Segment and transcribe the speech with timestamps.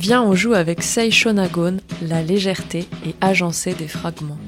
[0.00, 4.38] Viens, on joue avec Seishonagon, la légèreté et agencer des fragments.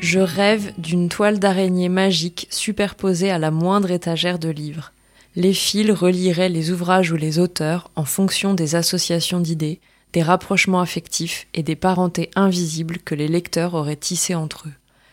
[0.00, 4.92] Je rêve d'une toile d'araignée magique superposée à la moindre étagère de livres.
[5.36, 9.80] Les fils relieraient les ouvrages ou les auteurs en fonction des associations d'idées,
[10.12, 14.72] des rapprochements affectifs et des parentés invisibles que les lecteurs auraient tissés entre eux.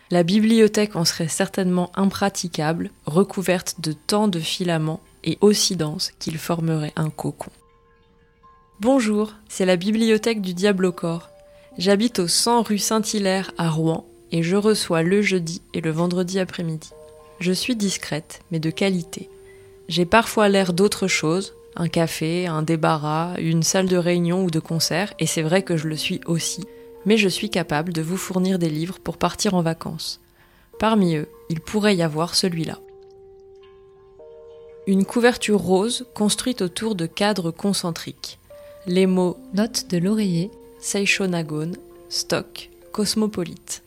[0.09, 6.37] La bibliothèque en serait certainement impraticable, recouverte de tant de filaments et aussi dense qu'il
[6.37, 7.51] formerait un cocon.
[8.79, 11.29] Bonjour, c'est la bibliothèque du Diable au corps.
[11.77, 16.39] J'habite au 100 rue Saint-Hilaire à Rouen et je reçois le jeudi et le vendredi
[16.39, 16.89] après-midi.
[17.39, 19.29] Je suis discrète, mais de qualité.
[19.87, 24.59] J'ai parfois l'air d'autre chose, un café, un débarras, une salle de réunion ou de
[24.59, 26.65] concert, et c'est vrai que je le suis aussi,
[27.05, 30.19] mais je suis capable de vous fournir des livres pour partir en vacances.
[30.79, 32.79] Parmi eux, il pourrait y avoir celui-là.
[34.87, 38.39] Une couverture rose construite autour de cadres concentriques.
[38.85, 40.49] Les mots Note de l'oreiller,
[40.79, 41.75] Seishonagone,
[42.09, 43.83] stock, cosmopolite.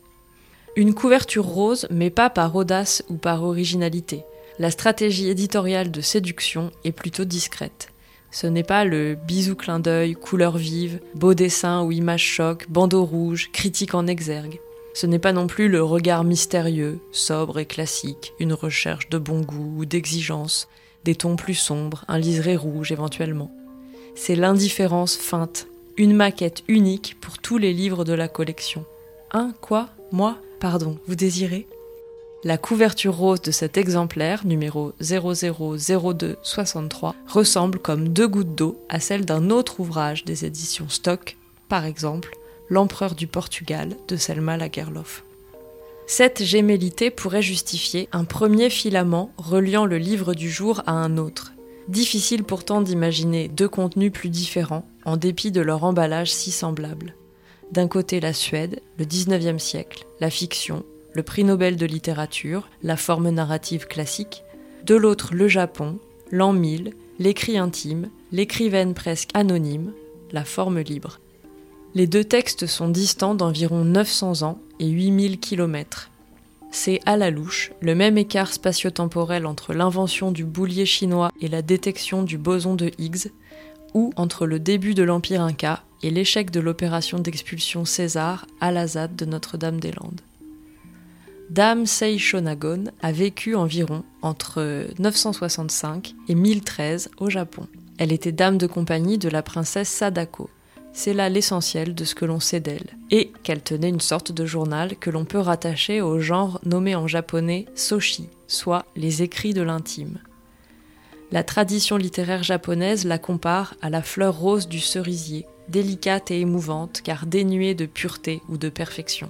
[0.75, 4.23] Une couverture rose, mais pas par audace ou par originalité.
[4.61, 7.89] La stratégie éditoriale de séduction est plutôt discrète.
[8.29, 13.03] Ce n'est pas le bisou clin d'œil, couleur vive, beau dessin ou image choc, bandeau
[13.03, 14.59] rouge, critique en exergue.
[14.93, 19.41] Ce n'est pas non plus le regard mystérieux, sobre et classique, une recherche de bon
[19.41, 20.67] goût ou d'exigence,
[21.05, 23.51] des tons plus sombres, un liseré rouge éventuellement.
[24.13, 25.65] C'est l'indifférence feinte,
[25.97, 28.85] une maquette unique pour tous les livres de la collection.
[29.31, 31.67] Un quoi Moi Pardon, vous désirez?
[32.43, 39.25] La couverture rose de cet exemplaire, numéro 000263, ressemble comme deux gouttes d'eau à celle
[39.25, 41.37] d'un autre ouvrage des éditions Stock,
[41.69, 42.35] par exemple
[42.67, 45.23] L'Empereur du Portugal de Selma Lagerlof.
[46.07, 51.53] Cette gémellité pourrait justifier un premier filament reliant le livre du jour à un autre.
[51.89, 57.13] Difficile pourtant d'imaginer deux contenus plus différents, en dépit de leur emballage si semblable.
[57.71, 62.97] D'un côté la Suède, le 19e siècle, la fiction, le prix Nobel de littérature, la
[62.97, 64.43] forme narrative classique.
[64.85, 65.99] De l'autre le Japon,
[66.31, 69.93] l'an 1000, l'écrit intime, l'écrivaine presque anonyme,
[70.31, 71.19] la forme libre.
[71.93, 76.09] Les deux textes sont distants d'environ 900 ans et 8000 km.
[76.71, 81.61] C'est à la louche le même écart spatio-temporel entre l'invention du boulier chinois et la
[81.61, 83.29] détection du boson de Higgs,
[83.93, 88.87] ou entre le début de l'Empire Inca et l'échec de l'opération d'expulsion César à la
[88.87, 90.21] ZAD de Notre-Dame-des-Landes.
[91.51, 97.67] Dame Seishonagon a vécu environ entre 965 et 1013 au Japon.
[97.97, 100.49] Elle était dame de compagnie de la princesse Sadako.
[100.93, 102.95] C'est là l'essentiel de ce que l'on sait d'elle.
[103.09, 107.07] Et qu'elle tenait une sorte de journal que l'on peut rattacher au genre nommé en
[107.07, 110.19] japonais soshi, soit les écrits de l'intime.
[111.33, 117.01] La tradition littéraire japonaise la compare à la fleur rose du cerisier, délicate et émouvante
[117.03, 119.27] car dénuée de pureté ou de perfection.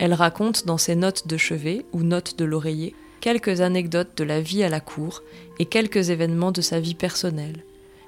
[0.00, 4.40] Elle raconte dans ses notes de chevet ou notes de l'oreiller quelques anecdotes de la
[4.40, 5.22] vie à la cour
[5.58, 7.66] et quelques événements de sa vie personnelle.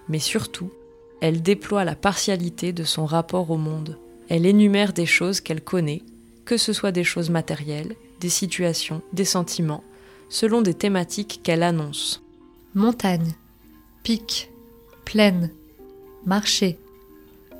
[0.08, 0.72] Mais surtout,
[1.20, 3.98] elle déploie la partialité de son rapport au monde.
[4.30, 6.00] Elle énumère des choses qu'elle connaît,
[6.47, 9.84] que ce soit des choses matérielles, des situations, des sentiments,
[10.30, 12.22] selon des thématiques qu'elle annonce.
[12.74, 13.34] montagne,
[14.03, 14.50] pic,
[15.04, 15.50] plaine,
[16.24, 16.78] marché,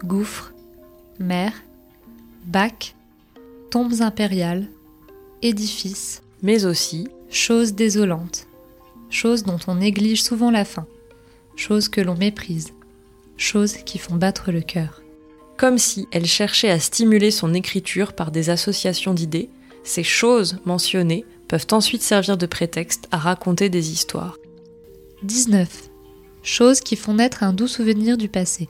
[0.03, 0.55] gouffre,
[1.19, 1.53] mer,
[2.47, 2.95] bac,
[3.73, 4.69] tombes impériales,
[5.41, 8.47] édifices, Mais aussi, choses désolantes,
[9.09, 10.87] choses dont on néglige souvent la fin,
[11.57, 12.75] choses que l'on méprise,
[13.39, 15.03] choses qui font battre le cœur.
[15.57, 19.49] comme si elle cherchait à stimuler son écriture par des associations d'idées,
[19.85, 24.37] ces choses mentionnées peuvent ensuite servir de prétexte à raconter des histoires.
[25.23, 25.89] 19.
[26.43, 28.69] Choses qui font naître un doux souvenir du passé.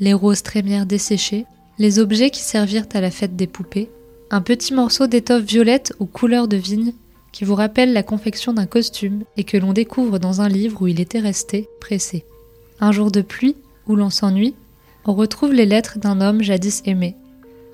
[0.00, 1.46] Les roses trémières desséchées,
[1.78, 3.90] les objets qui servirent à la fête des poupées,
[4.30, 6.92] un petit morceau d'étoffe violette ou couleur de vigne
[7.32, 10.86] qui vous rappelle la confection d'un costume et que l'on découvre dans un livre où
[10.86, 12.24] il était resté, pressé.
[12.80, 14.54] Un jour de pluie, où l'on s'ennuie,
[15.04, 17.16] on retrouve les lettres d'un homme jadis aimé,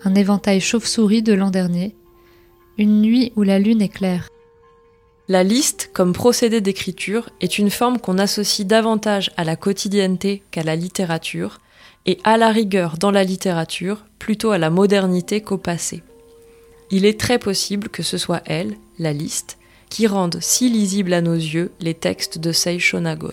[0.05, 1.95] un éventail chauve-souris de l'an dernier,
[2.79, 4.29] une nuit où la lune est claire.
[5.29, 10.62] La liste, comme procédé d'écriture, est une forme qu'on associe davantage à la quotidienneté qu'à
[10.62, 11.61] la littérature,
[12.06, 16.03] et à la rigueur dans la littérature, plutôt à la modernité qu'au passé.
[16.91, 19.59] Il est très possible que ce soit elle, la liste,
[19.89, 23.33] qui rendent si lisibles à nos yeux les textes de Seishonagon.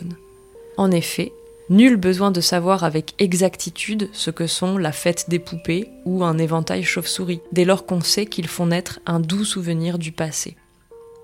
[0.77, 1.33] En effet,
[1.69, 6.38] nul besoin de savoir avec exactitude ce que sont la fête des poupées ou un
[6.38, 10.56] éventail chauve-souris, dès lors qu'on sait qu'ils font naître un doux souvenir du passé.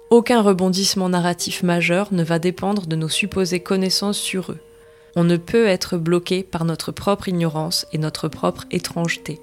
[0.09, 4.59] Aucun rebondissement narratif majeur ne va dépendre de nos supposées connaissances sur eux.
[5.17, 9.41] On ne peut être bloqué par notre propre ignorance et notre propre étrangeté.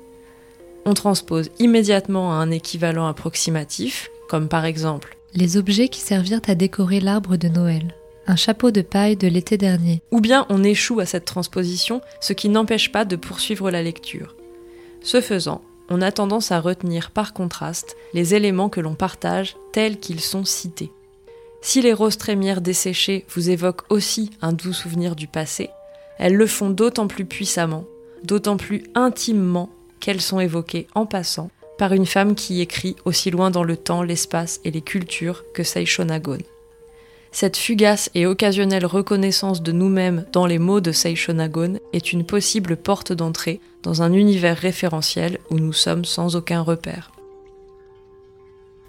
[0.86, 6.54] On transpose immédiatement à un équivalent approximatif, comme par exemple les objets qui servirent à
[6.54, 7.96] décorer l'arbre de Noël,
[8.28, 10.00] un chapeau de paille de l'été dernier.
[10.12, 14.36] Ou bien on échoue à cette transposition, ce qui n'empêche pas de poursuivre la lecture.
[15.02, 15.60] Ce faisant,
[15.90, 20.44] on a tendance à retenir par contraste les éléments que l'on partage tels qu'ils sont
[20.44, 20.92] cités.
[21.66, 25.70] Si les roses trémières desséchées vous évoquent aussi un doux souvenir du passé,
[26.18, 27.86] elles le font d'autant plus puissamment,
[28.22, 31.50] d'autant plus intimement qu'elles sont évoquées en passant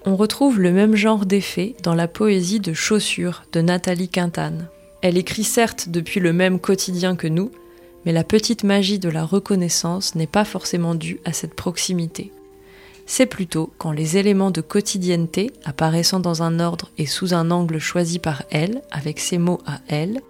[0.05, 4.67] On retrouve le même genre d'effet dans la poésie de Chaussures de Nathalie Quintane.
[5.01, 7.51] Elle écrit certes depuis le même quotidien que nous,
[8.05, 12.31] mais la petite magie de la reconnaissance n'est pas forcément due à cette proximité
[13.05, 17.79] c'est plutôt quand les éléments de quotidienneté, apparaissant dans un ordre et sous un angle
[17.79, 20.21] choisi par elle, avec ses mots à elle,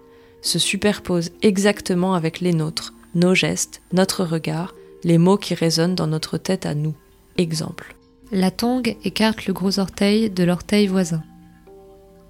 [0.42, 4.74] se superposent exactement avec les nôtres, nos gestes, notre regard,
[5.04, 6.94] les mots qui résonnent dans notre tête à nous.
[7.38, 7.96] Exemple.
[8.32, 11.22] La tongue écarte le gros orteil de l'orteil voisin.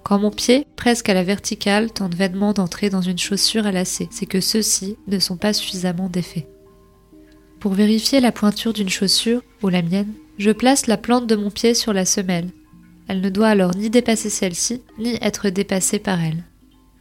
[0.05, 4.09] Quand mon pied, presque à la verticale, tente vainement d'entrer dans une chaussure à lacets,
[4.11, 6.47] c'est que ceux-ci ne sont pas suffisamment défaits.
[7.61, 11.51] Pour vérifier la pointure d'une chaussure, ou la mienne, je place la plante de mon
[11.51, 12.51] pied sur la semelle.
[13.09, 16.45] Elle ne doit alors ni dépasser celle-ci, ni être dépassée par elle.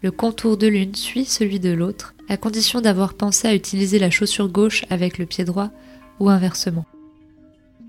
[0.01, 4.09] Le contour de l'une suit celui de l'autre, à condition d'avoir pensé à utiliser la
[4.09, 5.69] chaussure gauche avec le pied droit,
[6.21, 6.85] ou inversement.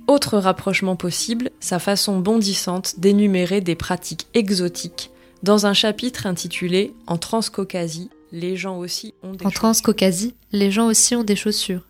[0.06, 5.10] Autre rapprochement possible, sa façon bondissante d'énumérer des pratiques exotiques
[5.42, 10.86] dans un chapitre intitulé En Transcaucasie, les gens aussi ont des En Transcaucasie, les gens
[10.86, 11.82] aussi ont des chaussures.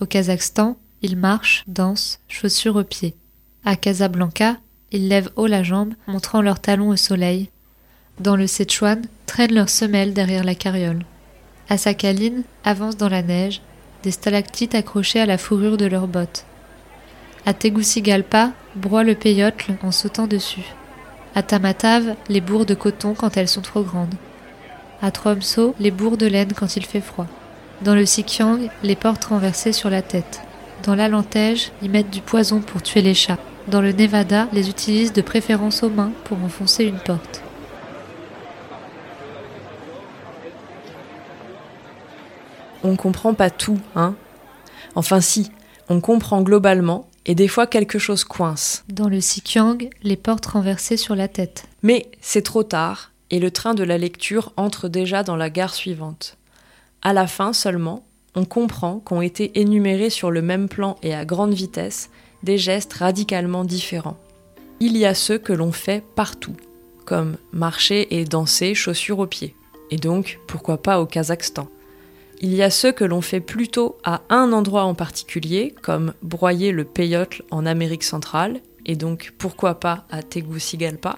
[0.00, 3.14] Au Kazakhstan, ils marchent, dansent, chaussures aux pieds.
[3.64, 4.56] À Casablanca,
[4.92, 7.50] ils lèvent haut la jambe, montrant leurs talons au soleil.
[8.20, 11.04] Dans le Sichuan, traînent leurs semelles derrière la carriole.
[11.68, 13.60] À Sakhaline, avancent dans la neige,
[14.02, 16.46] des stalactites accrochées à la fourrure de leurs bottes.
[17.48, 20.74] À Tegucigalpa, broient le peyotle en sautant dessus.
[21.36, 24.16] À Tamatave, les bourres de coton quand elles sont trop grandes.
[25.00, 27.28] À Tromso, les bourres de laine quand il fait froid.
[27.82, 30.40] Dans le Sikyang, les portes renversées sur la tête.
[30.82, 33.38] Dans l'Alentège, ils mettent du poison pour tuer les chats.
[33.68, 37.44] Dans le Nevada, les utilisent de préférence aux mains pour enfoncer une porte.
[42.82, 44.16] On comprend pas tout, hein
[44.96, 45.52] Enfin si,
[45.88, 48.84] on comprend globalement et des fois quelque chose coince.
[48.88, 51.66] Dans le Sikyang, les portes renversées sur la tête.
[51.82, 55.74] Mais c'est trop tard et le train de la lecture entre déjà dans la gare
[55.74, 56.38] suivante.
[57.02, 58.04] À la fin seulement,
[58.36, 62.10] on comprend qu'ont été énumérés sur le même plan et à grande vitesse
[62.42, 64.18] des gestes radicalement différents.
[64.78, 66.54] Il y a ceux que l'on fait partout,
[67.04, 69.56] comme marcher et danser chaussures aux pieds,
[69.90, 71.68] et donc pourquoi pas au Kazakhstan?
[72.40, 76.70] Il y a ceux que l'on fait plutôt à un endroit en particulier, comme broyer
[76.70, 81.16] le peyotle en Amérique centrale, et donc pourquoi pas à Tegucigalpa.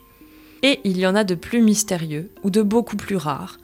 [0.62, 3.58] Et il y en a de plus mystérieux, ou de beaucoup plus rares,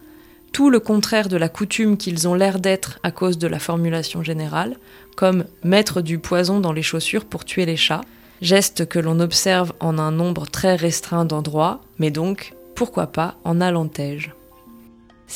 [0.53, 4.23] tout le contraire de la coutume qu'ils ont l'air d'être à cause de la formulation
[4.23, 4.77] générale,
[5.17, 8.03] comme mettre du poison dans les chaussures pour tuer les chats,
[8.41, 13.61] geste que l'on observe en un nombre très restreint d'endroits, mais donc, pourquoi pas, en
[13.61, 14.35] allantège.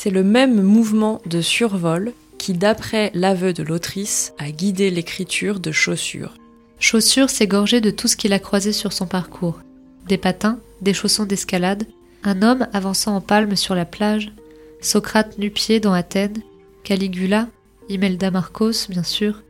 [0.01, 5.73] C'est le même mouvement de survol qui, d'après l'aveu de l'autrice, a guidé l'écriture de
[5.73, 6.35] chaussures.
[6.79, 9.59] Chaussures, gorgé de tout ce qu'il a croisé sur son parcours.
[10.07, 11.85] Des patins, des chaussons d'escalade,
[12.23, 14.31] un homme avançant en palme sur la plage,
[14.79, 16.43] Socrate nu-pied dans Athènes,
[16.85, 17.49] Caligula,
[17.89, 19.43] Imelda Marcos, bien sûr,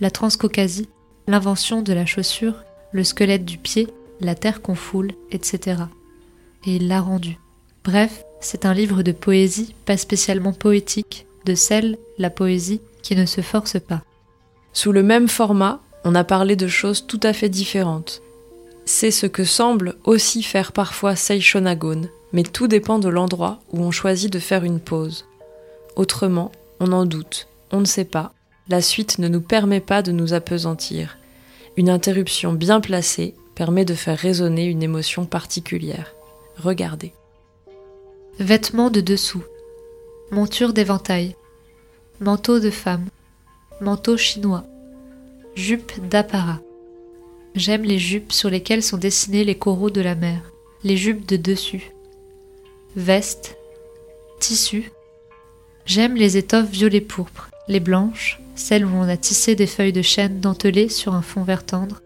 [0.00, 0.88] la Transcaucasie,
[1.26, 2.54] l'invention de la chaussure,
[2.92, 3.86] le squelette du pied,
[4.22, 5.82] la terre qu'on foule, etc.
[6.64, 7.36] Et il l'a rendu.
[7.84, 13.26] Bref, c'est un livre de poésie, pas spécialement poétique, de celle, la poésie, qui ne
[13.26, 14.02] se force pas.
[14.72, 18.22] Sous le même format, on a parlé de choses tout à fait différentes.
[18.84, 23.90] C'est ce que semble aussi faire parfois Seishonagon, mais tout dépend de l'endroit où on
[23.90, 25.26] choisit de faire une pause.
[25.96, 28.32] Autrement, on en doute, on ne sait pas,
[28.68, 31.18] la suite ne nous permet pas de nous apesantir.
[31.76, 36.14] Une interruption bien placée permet de faire résonner une émotion particulière.
[36.56, 37.12] regardez.
[38.40, 39.44] Vêtements de dessous,
[40.30, 41.36] monture d'éventail,
[42.20, 43.04] manteau de femme,
[43.82, 44.64] manteau chinois,
[45.54, 46.60] jupe d'apparat.
[47.54, 50.40] J'aime les jupes sur lesquelles sont dessinés les coraux de la mer,
[50.84, 51.92] les jupes de dessus.
[52.96, 53.58] Veste,
[54.38, 54.90] tissu.
[55.84, 60.00] J'aime les étoffes violet pourpre, les blanches, celles où on a tissé des feuilles de
[60.00, 62.00] chêne dentelées sur un fond vert tendre.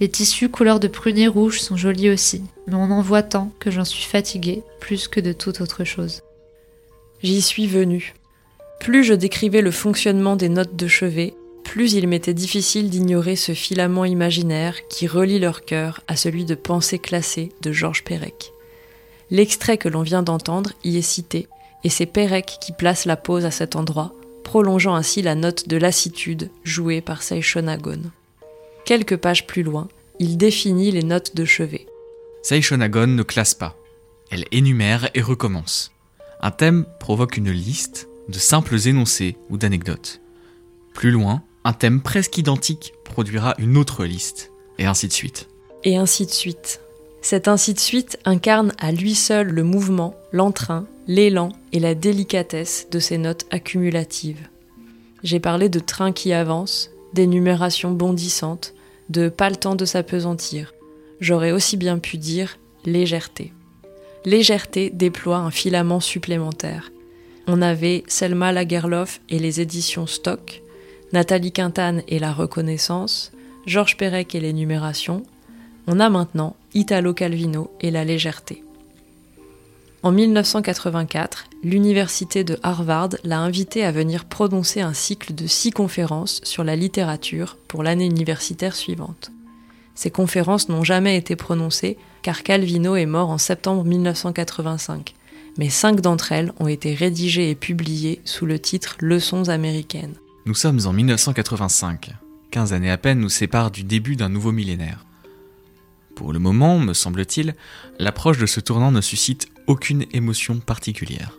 [0.00, 3.70] Les tissus couleur de prunier rouge sont jolis aussi, mais on en voit tant que
[3.70, 6.22] j'en suis fatiguée plus que de toute autre chose.
[7.22, 8.14] J'y suis venue.
[8.78, 13.52] Plus je décrivais le fonctionnement des notes de chevet, plus il m'était difficile d'ignorer ce
[13.52, 18.52] filament imaginaire qui relie leur cœur à celui de Pensée classée de Georges Perec.
[19.30, 21.48] L'extrait que l'on vient d'entendre y est cité,
[21.82, 24.14] et c'est Perec qui place la pause à cet endroit,
[24.44, 28.00] prolongeant ainsi la note de lassitude jouée par Seishonagon.
[28.88, 29.86] Quelques pages plus loin,
[30.18, 31.84] il définit les notes de chevet.
[32.42, 33.76] Seishonagon ne classe pas.
[34.30, 35.92] Elle énumère et recommence.
[36.40, 40.22] Un thème provoque une liste de simples énoncés ou d'anecdotes.
[40.94, 45.50] Plus loin, un thème presque identique produira une autre liste, et ainsi de suite.
[45.84, 46.80] Et ainsi de suite.
[47.20, 52.86] Cet ainsi de suite incarne à lui seul le mouvement, l'entrain, l'élan et la délicatesse
[52.90, 54.48] de ces notes accumulatives.
[55.22, 58.72] J'ai parlé de train qui avance, d'énumération bondissante,
[59.08, 60.74] de pas le temps de s'apesantir.
[61.20, 63.52] J'aurais aussi bien pu dire légèreté.
[64.24, 66.90] Légèreté déploie un filament supplémentaire.
[67.46, 70.62] On avait Selma Lagerlof et les éditions Stock,
[71.12, 73.32] Nathalie Quintane et la reconnaissance,
[73.66, 75.22] Georges Perec et l'énumération.
[75.86, 78.62] On a maintenant Italo Calvino et la légèreté.
[80.04, 86.40] En 1984, l'université de Harvard l'a invité à venir prononcer un cycle de six conférences
[86.44, 89.32] sur la littérature pour l'année universitaire suivante.
[89.96, 95.14] Ces conférences n'ont jamais été prononcées car Calvino est mort en septembre 1985,
[95.58, 100.14] mais cinq d'entre elles ont été rédigées et publiées sous le titre Leçons américaines.
[100.46, 102.10] Nous sommes en 1985.
[102.52, 105.07] 15 années à peine nous séparent du début d'un nouveau millénaire.
[106.18, 107.54] Pour le moment, me semble-t-il,
[108.00, 111.38] l'approche de ce tournant ne suscite aucune émotion particulière.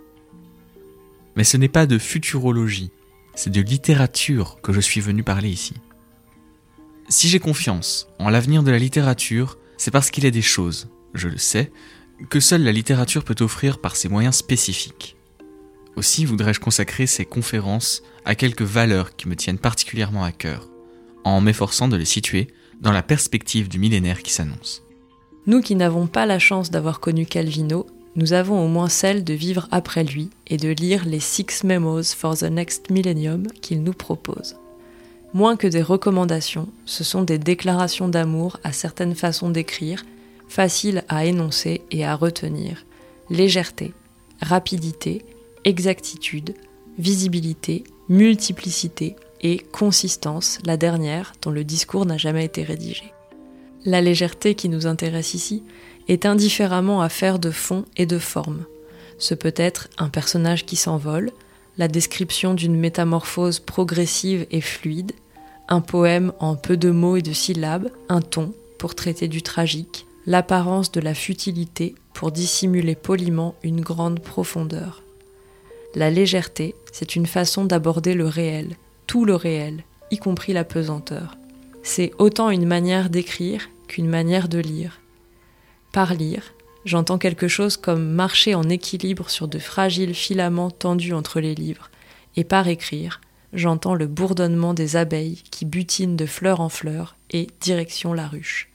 [1.35, 2.89] Mais ce n'est pas de futurologie,
[3.35, 5.73] c'est de littérature que je suis venu parler ici.
[7.09, 10.87] Si j'ai confiance en l'avenir de la littérature, c'est parce qu'il y a des choses,
[11.13, 11.73] je le sais,
[12.29, 15.17] que seule la littérature peut offrir par ses moyens spécifiques.
[15.97, 20.69] Aussi voudrais-je consacrer ces conférences à quelques valeurs qui me tiennent particulièrement à cœur,
[21.25, 22.47] en m'efforçant de les situer
[22.79, 24.83] dans la perspective du millénaire qui s'annonce.
[25.47, 29.33] Nous qui n'avons pas la chance d'avoir connu Calvino, nous avons au moins celle de
[29.33, 33.93] vivre après lui et de lire les Six Memos for the Next Millennium qu'il nous
[33.93, 34.55] propose.
[35.33, 40.03] Moins que des recommandations, ce sont des déclarations d'amour à certaines façons d'écrire,
[40.47, 42.85] faciles à énoncer et à retenir.
[43.29, 43.93] Légèreté,
[44.41, 45.23] rapidité,
[45.65, 46.55] exactitude,
[46.97, 53.13] visibilité, multiplicité, et consistance, la dernière dont le discours n'a jamais été rédigé.
[53.85, 55.63] La légèreté qui nous intéresse ici
[56.07, 58.65] est indifféremment affaire de fond et de forme.
[59.17, 61.31] Ce peut être un personnage qui s'envole,
[61.77, 65.13] la description d'une métamorphose progressive et fluide,
[65.69, 70.07] un poème en peu de mots et de syllabes, un ton pour traiter du tragique,
[70.25, 75.03] l'apparence de la futilité pour dissimuler poliment une grande profondeur.
[75.95, 78.75] La légèreté, c'est une façon d'aborder le réel,
[79.09, 81.35] tout le réel, y compris la pesanteur.
[81.81, 85.01] C'est autant une manière d'écrire qu'une manière de lire.
[85.91, 86.53] Par lire,
[86.85, 91.89] j'entends quelque chose comme marcher en équilibre sur de fragiles filaments tendus entre les livres,
[92.35, 93.19] et par écrire,
[93.51, 98.69] j'entends le bourdonnement des abeilles qui butinent de fleur en fleur et direction la ruche.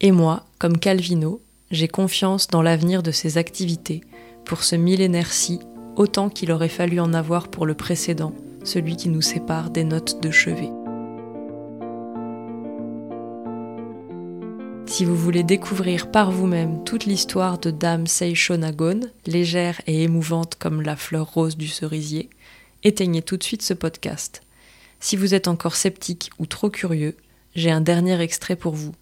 [0.00, 4.00] Et moi, comme Calvino, j'ai confiance dans l'avenir de ces activités,
[4.44, 5.60] pour ce millénaire-ci,
[5.94, 10.22] autant qu'il aurait fallu en avoir pour le précédent, celui qui nous sépare des notes
[10.22, 10.70] de chevet.
[14.86, 20.82] Si vous voulez découvrir par vous-même toute l'histoire de Dame Seishonagon, légère et émouvante comme
[20.82, 22.28] la fleur rose du cerisier,
[22.82, 24.42] éteignez tout de suite ce podcast.
[24.98, 27.16] Si vous êtes encore sceptique ou trop curieux,
[27.54, 28.92] j'ai un dernier extrait pour vous.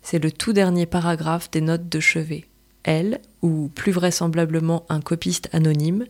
[0.00, 2.44] C'est le tout dernier paragraphe des notes de chevet.
[2.84, 6.06] Elle, ou plus vraisemblablement un copiste anonyme,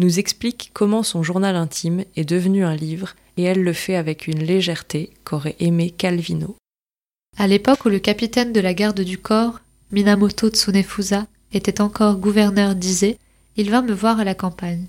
[0.00, 4.26] nous explique comment son journal intime est devenu un livre et elle le fait avec
[4.26, 6.56] une légèreté qu'aurait aimé Calvino.
[7.36, 9.60] À l'époque où le capitaine de la garde du corps,
[9.92, 13.14] Minamoto Tsunefusa, était encore gouverneur d'Ise,
[13.56, 14.86] il vint me voir à la campagne.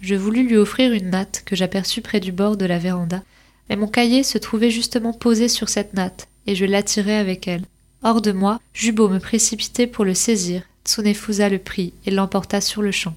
[0.00, 3.22] Je voulus lui offrir une natte que j'aperçus près du bord de la véranda,
[3.68, 7.66] mais mon cahier se trouvait justement posé sur cette natte, et je l'attirai avec elle.
[8.02, 8.58] Hors de moi,
[8.94, 13.14] beau me précipiter pour le saisir, Tsunefusa le prit et l'emporta sur le champ.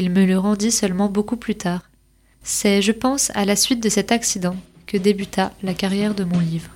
[0.00, 1.82] Il me le rendit seulement beaucoup plus tard.
[2.42, 6.38] C'est, je pense, à la suite de cet accident que débuta la carrière de mon
[6.38, 6.70] livre.